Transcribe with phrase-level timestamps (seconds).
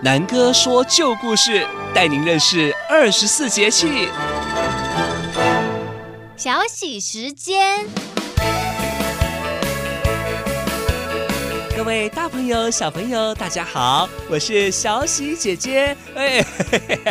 [0.00, 4.08] 南哥说旧故事，带您认识二十四节气。
[6.36, 7.84] 小喜时间，
[11.76, 15.96] 各位大朋友、小朋友，大家好，我是小喜姐姐。
[16.14, 16.44] 哎，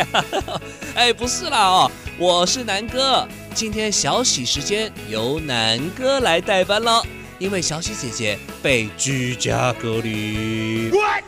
[0.96, 3.28] 哎，不是啦哦，我是南哥。
[3.52, 7.02] 今天小喜时间由南哥来代班了，
[7.38, 10.88] 因为小喜姐姐被居家隔离。
[10.88, 11.24] What?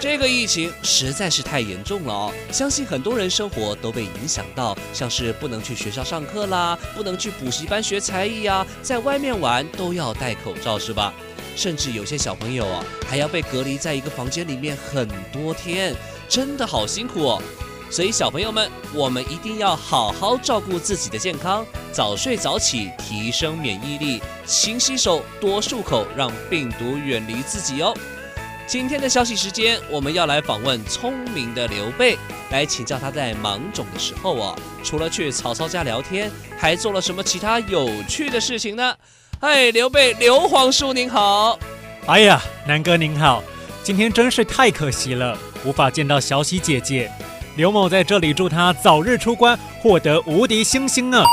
[0.00, 11.12] 这个疫情实在是太严重了哦，相信很多人生活都被影响到，像是不能去学校上课啦，不能去补习班学才艺呀，在外面玩都要戴口罩是吧？
[11.56, 15.94] 甚至有些小朋友啊，还要被隔离在一个房间里面很多天，
[16.28, 17.42] 真的好辛苦哦。
[17.90, 27.92] 所以小朋友们，我们一定要好好照顾自己的健康，早睡早起，提升免疫力，勤洗手，多漱口，让病毒远离自己哦。
[28.68, 32.18] 今天的消息时间，我们要来访问聪明的刘备，
[32.50, 38.94] 来请教他在芒种的时候哦，除了去曹操家聊天，还做了什么其他有趣的事情呢？
[39.40, 41.58] 嗨，刘备，刘皇叔您好。
[42.04, 43.42] 哎呀，南哥您好，
[43.82, 47.10] 今天真是太可惜了，无法见到小喜姐姐。
[47.56, 51.24] 刘某在这里祝他早日出关，获得无敌星星呢。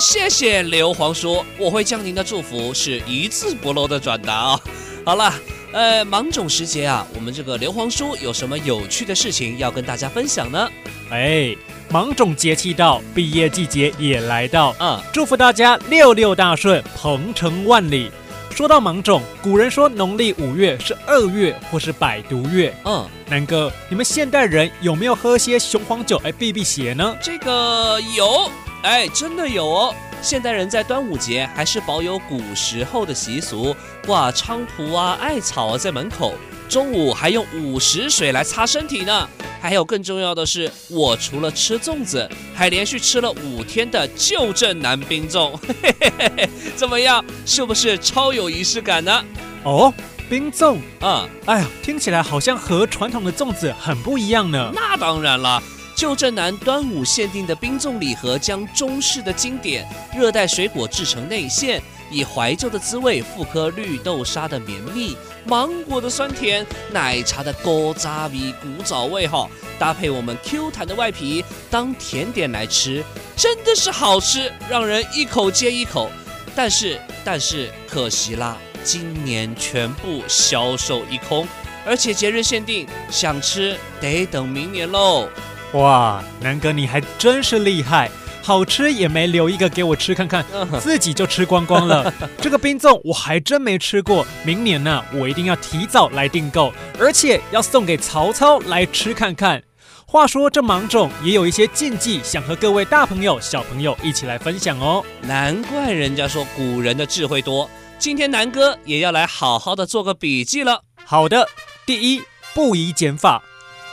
[0.00, 4.60] 谢谢刘皇叔，我会将您的祝福是一字不漏的转达哦。
[5.06, 5.32] 好了。
[5.72, 10.70] 呃，芒种时节啊，我们这个刘皇叔有什么有趣的事情要跟大家分享呢？
[11.10, 11.56] 哎，
[11.90, 18.10] 芒种节气到，毕业季节也来到，嗯，祝福大家六六大顺，鹏程万里。
[18.50, 27.16] 说到芒种，古人说农历五月是二月或是百毒月，嗯，南哥，你们现代人有没有喝些雄黄酒来避避邪呢？
[27.22, 28.50] 这个有，
[28.82, 29.94] 哎，真的有哦。
[30.22, 33.74] 现代人在端午节还是保有古时候的习俗，
[34.06, 36.34] 挂菖蒲啊、艾草啊在门口，
[36.68, 39.28] 中午还用午时水来擦身体呢。
[39.60, 47.24] 还有更重要的是，我除了吃粽子，还连续吃了五天的旧镇南冰粽，嘿嘿嘿嘿，怎么样？
[47.44, 49.24] 是不是超有仪式感呢？
[49.64, 49.92] 哦，
[50.30, 54.70] 冰粽啊，嗯，哎呀，听起来好像和传统的粽子很不一样呢。
[54.72, 55.60] 那当然了。
[56.02, 61.80] 旧镇南端午限定的冰粽礼盒，将中式的经典热带水果制成内馅，
[62.10, 69.48] 以怀旧的滋味复刻绿豆沙的绵密、芒果的酸甜、奶茶的古早味、古早味哈，
[69.78, 73.04] 搭配我们 Q 弹的外皮当甜点来吃，
[73.36, 76.10] 真的是好吃，让人一口接一口。
[76.52, 81.46] 但是，但是可惜啦，今年全部销售一空，
[81.86, 85.28] 而且节日限定，想吃得等明年喽。
[85.72, 88.10] 哇，南哥你还真是厉害，
[88.42, 90.44] 好吃也没留一个给我吃看看，
[90.78, 92.12] 自己就吃光光了。
[92.42, 99.62] 这个冰粽我还真没吃过，明年呢我一定要提早来订购，而且要送给曹操来吃看看。
[100.04, 105.02] 话说这芒种也有一些禁忌，想和各位大朋友小朋友一起来分享哦。
[105.22, 110.82] 难怪人家说古人的智慧多，今天南哥也要来好好的做个笔记了。
[111.06, 111.48] 好的，
[111.86, 112.22] 第一，
[112.52, 113.42] 不宜剪发。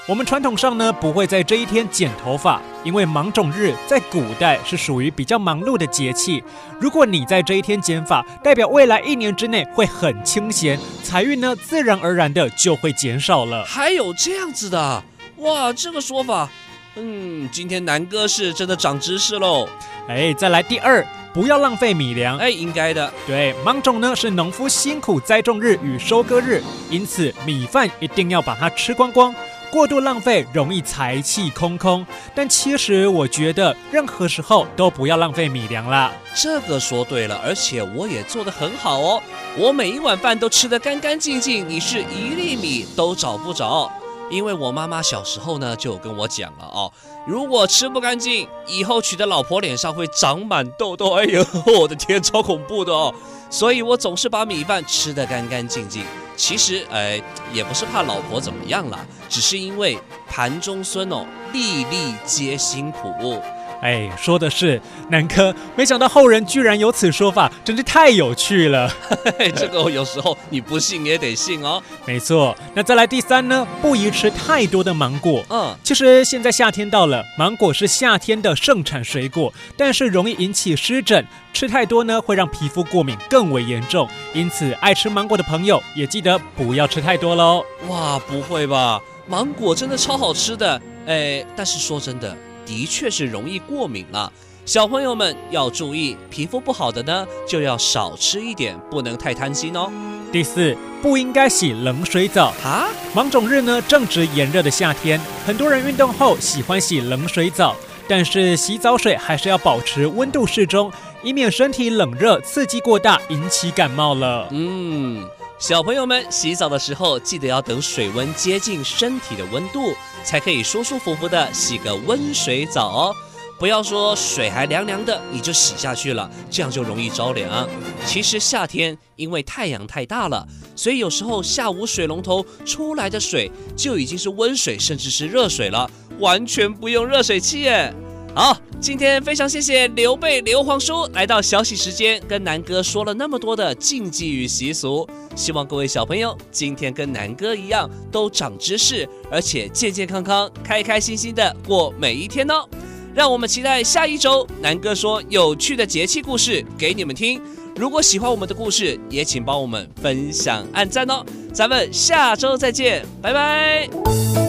[0.09, 6.43] 我们传统上呢，不会在这一天剪头发，因为芒种日在古代是属于比较忙碌的节气。
[6.79, 13.63] 如果你在这一天剪发，代表未来一年之内会很清闲，财运呢自然而然的就会减少了。
[13.65, 15.03] 还有这样子的，
[15.37, 16.49] 哇，这个说法，
[16.95, 19.69] 嗯，今天南哥是真的长知识喽。
[20.07, 21.05] 哎，再来第二，
[21.35, 22.35] 不要浪费米粮。
[22.39, 23.13] 哎，应该的。
[23.27, 29.31] 对，芒种呢是农夫辛苦栽种日与收割日，因此米饭一定要把它吃光光。
[29.71, 36.11] 过度浪费容易财气空空，但其实我觉得任何时候都不要浪费米粮啦。
[36.35, 39.21] 这个说对了，而且我也做得很好哦，
[39.57, 43.91] 我每一碗饭都吃得干干净净，你是一粒米都找不着。
[44.31, 46.91] 因为我妈妈小时候呢就跟我讲了哦，
[47.25, 51.13] 如果吃不干净，以后娶的老婆脸上会长满痘痘。
[51.13, 51.43] 哎呦，
[51.79, 53.13] 我的天，超恐怖的哦！
[53.49, 56.03] 所以我总是把米饭吃得干干净净。
[56.39, 57.21] 其实，哎，
[57.51, 58.97] 也不是怕老婆怎么样了，
[59.27, 63.41] 只是因为盘中孙哦，粒粒皆辛苦。
[63.81, 68.91] 哎，说的是南哥，没想到后人居然有此说法，真是太有趣了。
[69.55, 71.81] 这个有时候你不信也得信哦。
[72.05, 73.65] 没错，那再来第三呢？
[73.81, 75.43] 不宜吃太多的芒果。
[75.49, 84.07] 嗯，其实现在夏天到了，芒果是夏天的盛产水果，但是容易引起湿疹，吃太多呢会让皮肤过敏更为严重。
[84.33, 87.63] 因此，爱吃芒果的朋友也记得不要吃太多喽。
[87.87, 89.01] 哇，不会吧？
[89.25, 90.81] 芒果真的超好吃的。
[91.05, 92.35] 哎，但是说真的。
[92.69, 94.31] 的确是容易过敏了，
[94.63, 99.91] 小朋友们要注意，皮肤不好的呢就要少吃一点，不能太贪心哦。
[100.31, 102.87] 第四，不应该洗冷水澡啊。
[103.15, 107.75] 芒种日呢，正值炎热的夏天，很多人运动后喜欢洗冷水澡，
[108.07, 110.91] 但是洗澡水还是要保持温度适中，
[111.23, 114.47] 以免身体冷热刺激过大引起感冒了。
[114.51, 115.27] 嗯，
[115.59, 123.15] 小朋友们洗澡的时候，记得要等水温接近身体的温度，才可以舒舒服服的洗个温水澡哦。
[123.59, 127.67] 不要说水还凉凉的，你就洗下去了，这样就容易着凉。
[128.05, 130.47] 其实夏天因为太阳太大了，
[130.77, 137.93] 所以有时候下午水龙头出来的水就已经是温水，甚至是热水了，完全不用热水器耶。
[138.39, 145.05] 好，今天非常谢谢刘备刘皇叔来到小喜时间，跟南哥说了那么多的禁忌与习俗，
[145.35, 152.65] 希望各位小朋友今天跟南哥一样都长知识，而且健健康康、开开心心的过每一天哦。
[153.13, 157.41] 让我们期待下一周南哥说有趣的节气故事给你们听。
[157.75, 161.25] 如果喜欢我们的故事，也请帮我们分享、按赞哦。
[161.51, 164.48] 咱们下周再见，拜拜。